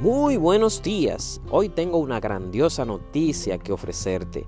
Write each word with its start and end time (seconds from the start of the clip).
Muy 0.00 0.38
buenos 0.38 0.80
días. 0.82 1.42
Hoy 1.50 1.68
tengo 1.68 1.98
una 1.98 2.20
grandiosa 2.20 2.86
noticia 2.86 3.58
que 3.58 3.70
ofrecerte. 3.70 4.46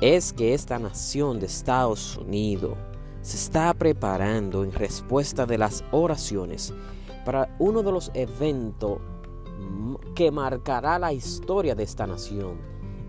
Es 0.00 0.32
que 0.32 0.54
esta 0.54 0.78
nación 0.78 1.40
de 1.40 1.46
Estados 1.46 2.16
Unidos 2.16 2.78
se 3.20 3.38
está 3.38 3.74
preparando 3.74 4.62
en 4.62 4.70
respuesta 4.70 5.46
de 5.46 5.58
las 5.58 5.82
oraciones 5.90 6.72
para 7.24 7.56
uno 7.58 7.82
de 7.82 7.90
los 7.90 8.12
eventos 8.14 8.98
que 10.14 10.30
marcará 10.30 10.96
la 11.00 11.12
historia 11.12 11.74
de 11.74 11.82
esta 11.82 12.06
nación. 12.06 12.60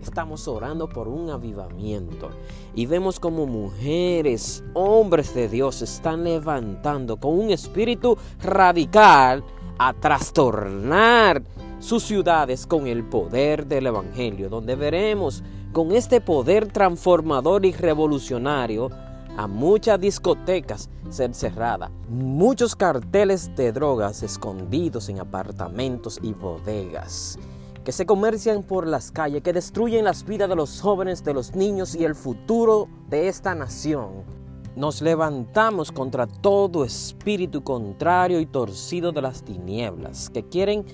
Estamos 0.02 0.48
orando 0.48 0.88
por 0.88 1.06
un 1.06 1.30
avivamiento 1.30 2.30
y 2.74 2.86
vemos 2.86 3.20
como 3.20 3.46
mujeres, 3.46 4.64
hombres 4.74 5.34
de 5.34 5.48
Dios 5.48 5.82
están 5.82 6.24
levantando 6.24 7.16
con 7.18 7.38
un 7.38 7.50
espíritu 7.50 8.18
radical 8.40 9.44
a 9.82 9.94
trastornar 9.94 11.42
sus 11.78 12.02
ciudades 12.02 12.66
con 12.66 12.86
el 12.86 13.02
poder 13.02 13.66
del 13.66 13.86
Evangelio, 13.86 14.50
donde 14.50 14.74
veremos 14.74 15.42
con 15.72 15.92
este 15.92 16.20
poder 16.20 16.70
transformador 16.70 17.64
y 17.64 17.72
revolucionario 17.72 18.90
a 19.38 19.46
muchas 19.46 19.98
discotecas 19.98 20.90
ser 21.08 21.34
cerradas, 21.34 21.90
muchos 22.10 22.76
carteles 22.76 23.56
de 23.56 23.72
drogas 23.72 24.22
escondidos 24.22 25.08
en 25.08 25.18
apartamentos 25.18 26.18
y 26.22 26.34
bodegas, 26.34 27.38
que 27.82 27.92
se 27.92 28.04
comercian 28.04 28.62
por 28.62 28.86
las 28.86 29.10
calles, 29.10 29.42
que 29.42 29.54
destruyen 29.54 30.04
las 30.04 30.26
vidas 30.26 30.50
de 30.50 30.56
los 30.56 30.78
jóvenes, 30.82 31.24
de 31.24 31.32
los 31.32 31.54
niños 31.54 31.94
y 31.94 32.04
el 32.04 32.14
futuro 32.14 32.86
de 33.08 33.28
esta 33.28 33.54
nación. 33.54 34.39
Nos 34.80 35.02
levantamos 35.02 35.92
contra 35.92 36.26
todo 36.26 36.86
espíritu 36.86 37.62
contrario 37.62 38.40
y 38.40 38.46
torcido 38.46 39.12
de 39.12 39.20
las 39.20 39.42
tinieblas 39.42 40.30
que 40.30 40.48
quieren 40.48 40.86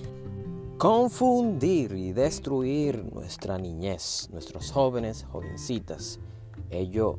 confundir 0.77 1.93
y 1.93 2.11
destruir 2.11 3.09
nuestra 3.13 3.57
niñez, 3.57 4.27
nuestros 4.33 4.73
jóvenes, 4.73 5.25
jovencitas. 5.31 6.19
Ellos 6.69 7.15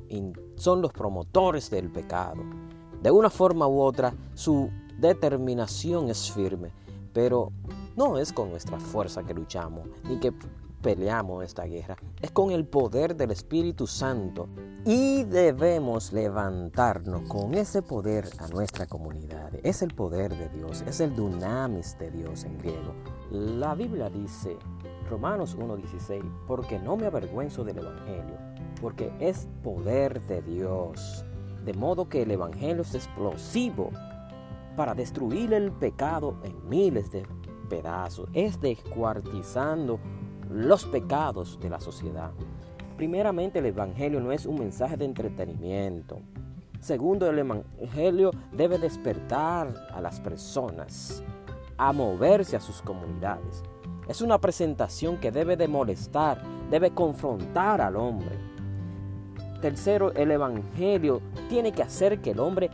son 0.56 0.83
los 0.83 0.92
promotores 0.92 1.70
del 1.70 1.91
pecado. 1.91 2.42
De 3.02 3.11
una 3.11 3.30
forma 3.30 3.66
u 3.66 3.80
otra, 3.80 4.14
su 4.34 4.69
determinación 4.98 6.11
es 6.11 6.30
firme, 6.30 6.74
pero 7.14 7.50
no 7.96 8.19
es 8.19 8.30
con 8.30 8.50
nuestra 8.50 8.78
fuerza 8.78 9.24
que 9.24 9.33
luchamos, 9.33 9.89
ni 10.05 10.20
que 10.20 10.34
peleamos 10.82 11.44
esta 11.44 11.64
guerra, 11.64 11.96
es 12.20 12.30
con 12.30 12.50
el 12.50 12.66
poder 12.66 13.16
del 13.16 13.30
Espíritu 13.30 13.86
Santo. 13.86 14.48
Y 14.84 15.24
debemos 15.24 16.12
levantarnos 16.12 17.22
con 17.28 17.54
ese 17.54 17.82
poder 17.82 18.28
a 18.38 18.48
nuestra 18.48 18.86
comunidad. 18.86 19.52
Es 19.62 19.82
el 19.82 19.94
poder 19.94 20.36
de 20.36 20.48
Dios, 20.48 20.82
es 20.86 21.00
el 21.00 21.14
dunamis 21.14 21.98
de 21.98 22.10
Dios 22.10 22.44
en 22.44 22.58
griego. 22.58 22.94
La 23.30 23.74
Biblia 23.74 24.08
dice, 24.08 24.56
Romanos 25.10 25.58
1.16, 25.58 26.22
porque 26.46 26.78
no 26.78 26.96
me 26.96 27.06
avergüenzo 27.06 27.64
del 27.64 27.78
Evangelio, 27.78 28.38
porque 28.80 29.12
es 29.20 29.48
poder 29.62 30.22
de 30.22 30.42
Dios. 30.42 31.24
De 31.64 31.74
modo 31.74 32.08
que 32.08 32.22
el 32.22 32.30
Evangelio 32.30 32.82
es 32.82 32.94
explosivo 32.94 33.90
para 34.76 34.94
destruir 34.94 35.52
el 35.52 35.72
pecado 35.72 36.36
en 36.44 36.68
miles 36.68 37.10
de 37.10 37.26
pedazos. 37.68 38.28
Es 38.32 38.60
descuartizando 38.60 39.98
los 40.50 40.84
pecados 40.86 41.58
de 41.60 41.70
la 41.70 41.80
sociedad. 41.80 42.30
Primeramente, 42.96 43.60
el 43.60 43.66
Evangelio 43.66 44.20
no 44.20 44.32
es 44.32 44.46
un 44.46 44.58
mensaje 44.58 44.96
de 44.96 45.05
entretenimiento. 45.05 46.20
Segundo, 46.80 47.28
el 47.28 47.38
Evangelio 47.38 48.30
debe 48.52 48.78
despertar 48.78 49.74
a 49.92 50.00
las 50.00 50.20
personas 50.20 51.22
a 51.77 51.92
moverse 51.92 52.56
a 52.56 52.60
sus 52.60 52.82
comunidades. 52.82 53.62
Es 54.08 54.20
una 54.22 54.38
presentación 54.38 55.18
que 55.18 55.30
debe 55.30 55.56
de 55.56 55.68
molestar, 55.68 56.42
debe 56.70 56.90
confrontar 56.92 57.80
al 57.80 57.96
hombre. 57.96 58.36
Tercero, 59.61 60.12
el 60.12 60.30
Evangelio 60.30 61.20
tiene 61.48 61.73
que 61.73 61.83
hacer 61.83 62.20
que 62.20 62.30
el 62.30 62.40
hombre 62.40 62.70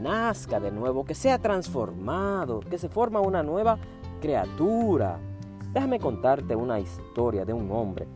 nazca 0.00 0.60
de 0.60 0.70
nuevo, 0.70 1.04
que 1.04 1.14
sea 1.14 1.38
transformado, 1.38 2.60
que 2.60 2.78
se 2.78 2.88
forma 2.88 3.20
una 3.20 3.42
nueva 3.42 3.78
criatura. 4.20 5.18
Déjame 5.74 5.98
contarte 5.98 6.54
una 6.54 6.78
historia 6.78 7.44
de 7.44 7.52
un 7.52 7.68
hombre 7.72 8.06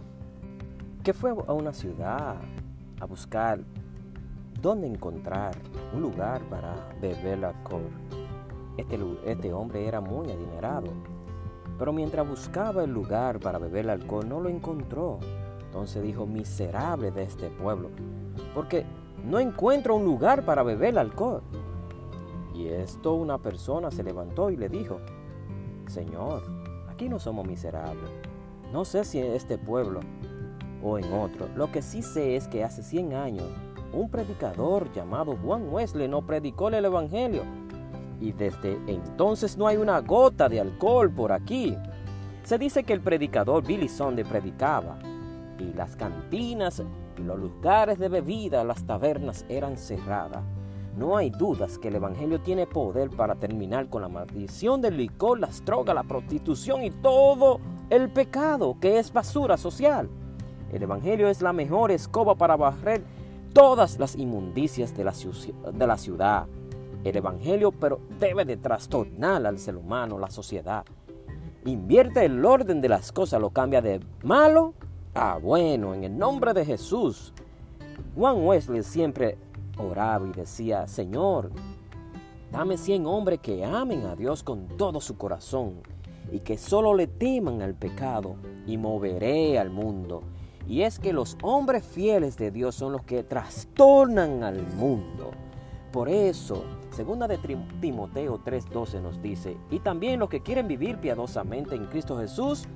que 1.03 1.13
fue 1.13 1.35
a 1.45 1.53
una 1.53 1.73
ciudad 1.73 2.37
a 3.01 3.05
buscar 3.05 3.59
dónde 4.63 4.87
encontrar 4.87 5.57
un 5.93 6.03
lugar 6.03 6.41
para 6.43 6.77
beber 7.01 7.45
alcohol. 7.45 7.91
Este, 8.77 8.97
este 9.25 9.53
hombre 9.53 9.89
era 9.89 10.01
muy 10.01 10.31
adinerado, 10.31 10.87
pero 11.77 11.93
mientras 11.93 12.29
buscaba 12.29 12.85
el 12.85 12.93
lugar 12.93 13.41
para 13.41 13.59
beber 13.59 13.91
alcohol 13.91 14.29
no 14.29 14.39
lo 14.39 14.49
encontró. 14.49 15.19
Entonces 15.65 16.01
dijo, 16.01 16.27
miserable 16.27 17.11
de 17.11 17.25
este 17.25 17.51
pueblo, 17.51 17.91
porque 18.55 18.87
no 19.25 19.41
encuentro 19.41 19.97
un 19.97 20.05
lugar 20.05 20.45
para 20.45 20.63
beber 20.63 20.97
alcohol. 20.97 21.43
Y 22.55 22.69
esto 22.69 23.15
una 23.15 23.39
persona 23.39 23.91
se 23.91 24.05
levantó 24.05 24.49
y 24.49 24.57
le 24.57 24.69
dijo, 24.69 25.01
Señor, 25.89 26.58
Aquí 26.99 27.09
no 27.09 27.21
somos 27.21 27.47
miserables. 27.47 28.11
No 28.73 28.85
sé 28.85 29.05
si 29.05 29.21
en 29.21 29.33
este 29.33 29.57
pueblo 29.57 30.01
o 30.83 30.99
en 30.99 31.13
otro. 31.13 31.49
Lo 31.55 31.71
que 31.71 31.81
sí 31.81 32.03
sé 32.03 32.35
es 32.35 32.49
que 32.49 32.65
hace 32.65 32.83
100 32.83 33.15
años 33.15 33.47
un 33.93 34.11
predicador 34.11 34.93
llamado 34.93 35.37
Juan 35.37 35.73
Wesley 35.73 36.09
no 36.09 36.27
predicó 36.27 36.71
el 36.71 36.85
Evangelio. 36.85 37.45
Y 38.21 38.33
desde 38.33 38.81
entonces 38.89 39.57
no 39.57 39.69
hay 39.69 39.77
una 39.77 40.01
gota 40.01 40.49
de 40.49 40.59
alcohol 40.59 41.09
por 41.09 41.31
aquí. 41.31 41.77
Se 42.43 42.59
dice 42.59 42.83
que 42.83 42.95
el 42.95 43.01
predicador 43.01 43.65
Billy 43.65 43.89
Sunday 43.89 44.25
predicaba 44.25 44.99
y 45.57 45.73
las 45.75 45.95
cantinas 45.95 46.83
y 47.17 47.23
los 47.23 47.39
lugares 47.39 48.01
de 48.01 48.09
bebida, 48.09 48.65
las 48.65 48.85
tabernas 48.85 49.47
eran 49.49 49.77
cerradas. 49.77 50.43
No 50.99 51.17
hay 51.17 51.31
dudas 51.31 51.79
que 51.79 51.89
el 51.89 51.95
Evangelio 51.95 52.41
tiene 52.41 52.67
poder 52.67 53.09
para 53.11 53.37
terminar 53.37 53.89
con 53.89 54.03
la 54.03 54.09
maldición 54.09 54.83
del 54.83 54.97
licor, 54.97 55.39
las 55.39 55.65
drogas, 55.65 55.95
la 55.95 56.03
prostitución 56.03 56.83
y 56.83 56.91
todo 56.91 57.61
el 57.89 58.11
pecado 58.11 58.77
que 58.81 58.99
es 58.99 59.13
basura 59.13 59.57
social. 59.57 60.09
El 60.73 60.83
Evangelio 60.83 61.29
es 61.29 61.41
la 61.41 61.53
mejor 61.53 61.93
escoba 61.93 62.35
para 62.35 62.57
barrer 62.57 63.05
todas 63.53 64.01
las 64.01 64.17
inmundicias 64.17 64.97
de 64.97 65.05
la, 65.05 65.15
de 65.73 65.87
la 65.87 65.97
ciudad. 65.97 66.49
El 67.05 67.17
Evangelio 67.17 67.71
pero 67.71 68.01
debe 68.19 68.45
de 68.45 68.57
trastornar 68.57 69.47
al 69.47 69.61
ser 69.61 69.77
humano, 69.77 70.19
la 70.19 70.31
sociedad. 70.31 70.85
Invierte 71.65 72.25
el 72.25 72.45
orden 72.45 72.81
de 72.81 72.89
las 72.89 73.13
cosas, 73.13 73.41
lo 73.41 73.51
cambia 73.51 73.81
de 73.81 74.01
malo 74.25 74.75
a 75.15 75.39
bueno, 75.39 75.95
en 75.95 76.03
el 76.03 76.19
nombre 76.19 76.53
de 76.55 76.65
Jesús. 76.65 77.33
Juan 78.17 78.45
Wesley 78.45 78.83
siempre 78.83 79.39
oraba 79.79 80.27
y 80.27 80.33
decía, 80.33 80.87
Señor, 80.87 81.51
dame 82.51 82.77
cien 82.77 83.07
hombres 83.07 83.41
que 83.41 83.65
amen 83.65 84.07
a 84.07 84.17
Dios 84.17 84.43
con 84.43 84.69
todo 84.77 85.01
su 85.01 85.17
corazón 85.17 85.83
y 86.33 86.41
que 86.41 86.59
solo 86.59 86.95
le 86.95 87.07
teman 87.07 87.63
al 87.63 87.75
pecado 87.75 88.37
y 88.67 88.77
moveré 88.77 89.59
al 89.59 89.71
mundo. 89.71 90.23
Y 90.67 90.83
es 90.83 90.99
que 90.99 91.13
los 91.13 91.39
hombres 91.43 91.85
fieles 91.85 92.37
de 92.37 92.51
Dios 92.51 92.75
son 92.75 92.93
los 92.93 93.03
que 93.03 93.23
trastornan 93.23 94.43
al 94.43 94.63
mundo. 94.77 95.31
Por 95.93 96.11
eso, 96.11 96.65
segunda 96.91 97.27
de 97.27 97.39
Timoteo 97.81 98.39
3:12 98.45 99.01
nos 99.01 99.23
dice, 99.23 99.57
y 99.71 99.81
también 99.81 100.21
los 100.21 100.29
que 100.29 100.43
quieren 100.43 100.69
vivir 100.69 100.99
piadosamente 100.99 101.75
en 101.75 101.87
Cristo 101.87 102.19
Jesús, 102.19 102.69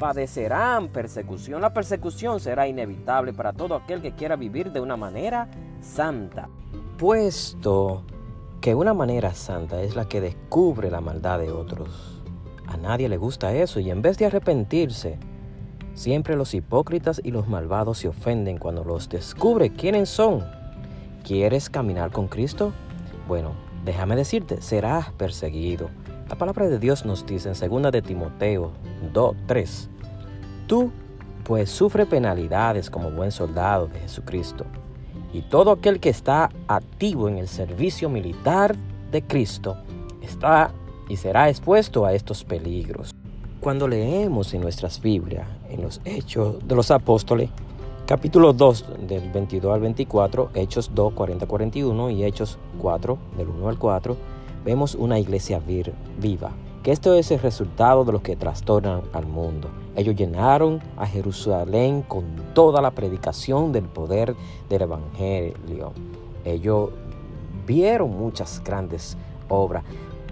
padecerán 0.00 0.88
persecución. 0.88 1.60
La 1.60 1.72
persecución 1.72 2.40
será 2.40 2.66
inevitable 2.66 3.32
para 3.32 3.52
todo 3.52 3.76
aquel 3.76 4.02
que 4.02 4.14
quiera 4.14 4.34
vivir 4.34 4.72
de 4.72 4.80
una 4.80 4.96
manera 4.96 5.48
santa. 5.80 6.48
Puesto 6.98 8.02
que 8.60 8.74
una 8.74 8.94
manera 8.94 9.34
santa 9.34 9.82
es 9.82 9.96
la 9.96 10.08
que 10.08 10.20
descubre 10.20 10.90
la 10.90 11.00
maldad 11.00 11.38
de 11.38 11.50
otros. 11.50 12.22
A 12.66 12.76
nadie 12.76 13.08
le 13.08 13.16
gusta 13.16 13.54
eso 13.54 13.80
y 13.80 13.90
en 13.90 14.02
vez 14.02 14.18
de 14.18 14.26
arrepentirse, 14.26 15.18
siempre 15.94 16.36
los 16.36 16.54
hipócritas 16.54 17.20
y 17.22 17.30
los 17.30 17.48
malvados 17.48 17.98
se 17.98 18.08
ofenden 18.08 18.58
cuando 18.58 18.84
los 18.84 19.08
descubre 19.08 19.70
quiénes 19.70 20.08
son. 20.08 20.44
¿Quieres 21.24 21.70
caminar 21.70 22.10
con 22.10 22.28
Cristo? 22.28 22.72
Bueno, 23.28 23.52
déjame 23.84 24.16
decirte, 24.16 24.60
serás 24.62 25.12
perseguido 25.12 25.90
la 26.28 26.34
palabra 26.34 26.68
de 26.68 26.80
Dios 26.80 27.04
nos 27.04 27.24
dice 27.24 27.52
en 27.52 27.82
2 27.82 27.92
de 27.92 28.02
Timoteo 28.02 28.72
2, 29.12 29.36
3, 29.46 29.90
Tú 30.66 30.90
pues 31.44 31.70
sufre 31.70 32.04
penalidades 32.04 32.90
como 32.90 33.12
buen 33.12 33.30
soldado 33.30 33.86
de 33.86 34.00
Jesucristo. 34.00 34.66
Y 35.32 35.42
todo 35.42 35.72
aquel 35.72 36.00
que 36.00 36.08
está 36.08 36.50
activo 36.68 37.28
en 37.28 37.38
el 37.38 37.48
servicio 37.48 38.08
militar 38.08 38.74
de 39.10 39.22
Cristo 39.22 39.76
está 40.22 40.70
y 41.08 41.16
será 41.16 41.48
expuesto 41.48 42.04
a 42.04 42.14
estos 42.14 42.44
peligros. 42.44 43.14
Cuando 43.60 43.88
leemos 43.88 44.54
en 44.54 44.60
nuestras 44.60 45.00
Biblias, 45.00 45.46
en 45.70 45.82
los 45.82 46.00
Hechos 46.04 46.56
de 46.66 46.74
los 46.74 46.90
Apóstoles, 46.90 47.50
capítulo 48.06 48.52
2 48.52 49.08
del 49.08 49.30
22 49.30 49.74
al 49.74 49.80
24, 49.80 50.50
Hechos 50.54 50.90
2, 50.94 51.12
40, 51.12 51.46
41 51.46 52.10
y 52.10 52.24
Hechos 52.24 52.58
4 52.80 53.18
del 53.36 53.48
1 53.48 53.68
al 53.68 53.78
4, 53.78 54.16
vemos 54.64 54.94
una 54.94 55.18
iglesia 55.18 55.60
viva 56.18 56.52
que 56.86 56.92
esto 56.92 57.14
es 57.14 57.32
el 57.32 57.40
resultado 57.40 58.04
de 58.04 58.12
los 58.12 58.22
que 58.22 58.36
trastornan 58.36 59.02
al 59.12 59.26
mundo. 59.26 59.70
Ellos 59.96 60.14
llenaron 60.14 60.80
a 60.96 61.04
Jerusalén 61.04 62.02
con 62.02 62.24
toda 62.54 62.80
la 62.80 62.92
predicación 62.92 63.72
del 63.72 63.86
poder 63.86 64.36
del 64.68 64.82
Evangelio. 64.82 65.92
Ellos 66.44 66.90
vieron 67.66 68.16
muchas 68.16 68.62
grandes 68.62 69.16
obras, 69.48 69.82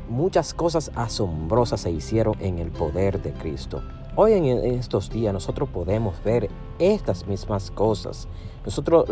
muchas 0.08 0.54
cosas 0.54 0.92
asombrosas 0.94 1.80
se 1.80 1.90
hicieron 1.90 2.36
en 2.38 2.60
el 2.60 2.70
poder 2.70 3.20
de 3.20 3.32
Cristo. 3.32 3.82
Hoy 4.14 4.34
en 4.34 4.46
estos 4.46 5.10
días 5.10 5.34
nosotros 5.34 5.68
podemos 5.68 6.22
ver 6.22 6.48
estas 6.78 7.26
mismas 7.26 7.72
cosas. 7.72 8.28
Nosotros 8.64 9.06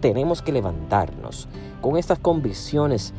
tenemos 0.00 0.42
que 0.42 0.50
levantarnos 0.50 1.46
con 1.80 1.96
estas 1.96 2.18
convicciones 2.18 3.14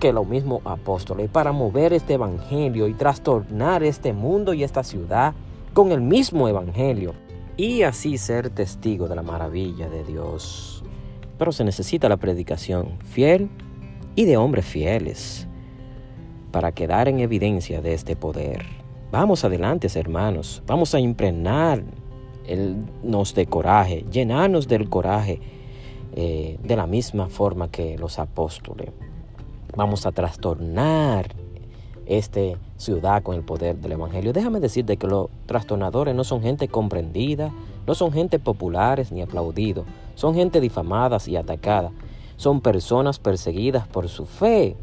que 0.00 0.12
los 0.12 0.26
mismos 0.26 0.62
apóstoles 0.64 1.30
para 1.30 1.52
mover 1.52 1.92
este 1.92 2.14
evangelio 2.14 2.86
y 2.88 2.94
trastornar 2.94 3.82
este 3.82 4.12
mundo 4.12 4.54
y 4.54 4.64
esta 4.64 4.82
ciudad 4.82 5.34
con 5.74 5.90
el 5.92 6.00
mismo 6.00 6.48
Evangelio 6.48 7.12
y 7.56 7.82
así 7.82 8.16
ser 8.16 8.48
testigo 8.50 9.08
de 9.08 9.16
la 9.16 9.22
maravilla 9.22 9.90
de 9.90 10.04
Dios. 10.04 10.84
Pero 11.36 11.50
se 11.52 11.64
necesita 11.64 12.08
la 12.08 12.16
predicación 12.16 12.98
fiel 13.00 13.50
y 14.14 14.24
de 14.24 14.36
hombres 14.36 14.64
fieles 14.64 15.48
para 16.52 16.70
quedar 16.72 17.08
en 17.08 17.18
evidencia 17.18 17.82
de 17.82 17.94
este 17.94 18.14
poder. 18.14 18.64
Vamos 19.10 19.44
adelante, 19.44 19.88
hermanos. 19.98 20.62
Vamos 20.66 20.94
a 20.94 21.00
impregnarnos 21.00 21.84
de 23.34 23.46
coraje, 23.46 24.04
llenarnos 24.10 24.68
del 24.68 24.88
coraje 24.88 25.40
eh, 26.14 26.56
de 26.62 26.76
la 26.76 26.86
misma 26.86 27.28
forma 27.28 27.68
que 27.68 27.98
los 27.98 28.20
apóstoles. 28.20 28.90
Vamos 29.76 30.06
a 30.06 30.12
trastornar 30.12 31.34
esta 32.06 32.40
ciudad 32.76 33.22
con 33.22 33.34
el 33.34 33.42
poder 33.42 33.76
del 33.76 33.92
Evangelio. 33.92 34.32
Déjame 34.32 34.60
decirte 34.60 34.96
que 34.96 35.06
los 35.06 35.28
trastornadores 35.46 36.14
no 36.14 36.22
son 36.22 36.42
gente 36.42 36.68
comprendida, 36.68 37.52
no 37.86 37.94
son 37.94 38.12
gente 38.12 38.38
populares 38.38 39.10
ni 39.10 39.20
aplaudidos, 39.22 39.84
son 40.14 40.34
gente 40.34 40.60
difamadas 40.60 41.26
y 41.26 41.36
atacada, 41.36 41.90
son 42.36 42.60
personas 42.60 43.18
perseguidas 43.18 43.88
por 43.88 44.08
su 44.08 44.26
fe, 44.26 44.76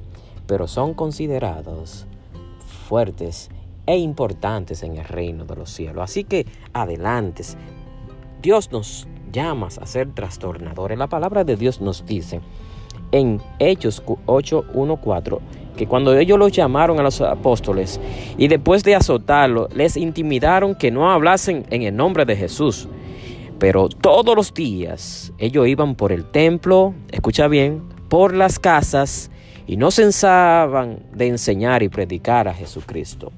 pero 0.45 0.67
son 0.67 0.93
considerados 0.93 2.05
fuertes 2.88 3.49
e 3.85 3.97
importantes 3.97 4.83
en 4.83 4.97
el 4.97 5.05
reino 5.05 5.45
de 5.45 5.55
los 5.55 5.69
cielos. 5.69 6.03
Así 6.03 6.25
que 6.25 6.45
adelante, 6.73 7.43
Dios 8.41 8.71
nos 8.71 9.07
llama 9.31 9.67
a 9.67 9.85
ser 9.85 10.13
trastornadores. 10.13 10.97
La 10.97 11.07
palabra 11.07 11.45
de 11.45 11.55
Dios 11.55 11.79
nos 11.79 12.05
dice 12.05 12.41
en 13.11 13.41
Hechos 13.59 14.03
8.1.4 14.05 15.39
que 15.75 15.87
cuando 15.87 16.15
ellos 16.15 16.37
los 16.37 16.51
llamaron 16.51 16.99
a 16.99 17.03
los 17.03 17.21
apóstoles 17.21 17.99
y 18.37 18.47
después 18.47 18.83
de 18.83 18.95
azotarlos, 18.95 19.73
les 19.73 19.97
intimidaron 19.97 20.75
que 20.75 20.91
no 20.91 21.11
hablasen 21.11 21.65
en 21.69 21.83
el 21.83 21.95
nombre 21.95 22.25
de 22.25 22.35
Jesús. 22.35 22.87
Pero 23.57 23.89
todos 23.89 24.35
los 24.35 24.53
días 24.53 25.31
ellos 25.37 25.67
iban 25.67 25.95
por 25.95 26.11
el 26.11 26.25
templo, 26.25 26.93
escucha 27.11 27.47
bien, 27.47 27.81
por 28.09 28.35
las 28.35 28.59
casas 28.59 29.31
y 29.67 29.77
no 29.77 29.91
censaban 29.91 30.99
de 31.13 31.27
enseñar 31.27 31.83
y 31.83 31.89
predicar 31.89 32.47
a 32.47 32.53
Jesucristo. 32.53 33.31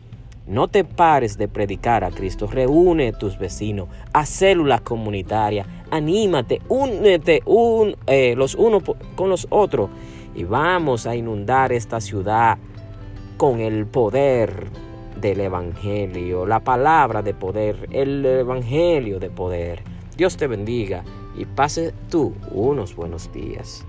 No 0.46 0.68
te 0.68 0.84
pares 0.84 1.38
de 1.38 1.48
predicar 1.48 2.04
a 2.04 2.12
Cristo. 2.12 2.48
Reúne 2.48 3.10
a 3.10 3.18
tus 3.18 3.38
vecinos 3.38 3.88
a 4.12 4.26
células 4.26 4.82
comunitarias. 4.82 5.66
Anímate, 5.90 6.62
únete 6.68 7.42
un, 7.46 7.96
eh, 8.08 8.36
los 8.36 8.56
unos 8.56 8.84
con 9.16 9.30
los 9.30 9.48
otros 9.50 9.90
y 10.36 10.44
vamos 10.44 11.08
a 11.08 11.16
inundar 11.16 11.72
esta 11.72 12.02
ciudad 12.02 12.58
con 13.38 13.60
el 13.62 13.86
poder 13.86 14.68
del 15.20 15.42
Evangelio, 15.42 16.46
la 16.46 16.60
palabra 16.60 17.22
de 17.22 17.34
poder, 17.34 17.88
el 17.92 18.26
Evangelio 18.26 19.20
de 19.20 19.30
poder. 19.30 19.84
Dios 20.18 20.36
te 20.36 20.48
bendiga 20.48 21.04
y 21.38 21.46
pase 21.46 21.94
tú 22.10 22.34
unos 22.52 22.96
buenos 22.96 23.32
días. 23.32 23.86